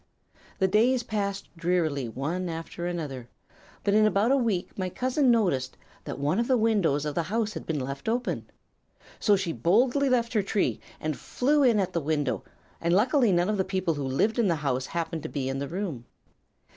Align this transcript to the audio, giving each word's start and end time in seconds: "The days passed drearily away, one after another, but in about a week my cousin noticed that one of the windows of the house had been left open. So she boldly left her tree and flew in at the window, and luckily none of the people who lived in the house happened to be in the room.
"The 0.57 0.67
days 0.67 1.03
passed 1.03 1.55
drearily 1.55 2.07
away, 2.07 2.09
one 2.09 2.49
after 2.49 2.87
another, 2.87 3.29
but 3.83 3.93
in 3.93 4.07
about 4.07 4.31
a 4.31 4.35
week 4.35 4.75
my 4.75 4.89
cousin 4.89 5.29
noticed 5.29 5.77
that 6.05 6.17
one 6.17 6.39
of 6.39 6.47
the 6.47 6.57
windows 6.57 7.05
of 7.05 7.13
the 7.13 7.21
house 7.21 7.53
had 7.53 7.67
been 7.67 7.79
left 7.79 8.09
open. 8.09 8.49
So 9.19 9.35
she 9.35 9.51
boldly 9.53 10.09
left 10.09 10.33
her 10.33 10.41
tree 10.41 10.79
and 10.99 11.15
flew 11.15 11.61
in 11.61 11.79
at 11.79 11.93
the 11.93 12.01
window, 12.01 12.43
and 12.81 12.95
luckily 12.95 13.31
none 13.31 13.47
of 13.47 13.57
the 13.57 13.63
people 13.63 13.93
who 13.93 14.03
lived 14.03 14.39
in 14.39 14.47
the 14.47 14.55
house 14.55 14.87
happened 14.87 15.21
to 15.21 15.29
be 15.29 15.47
in 15.47 15.59
the 15.59 15.67
room. 15.67 16.05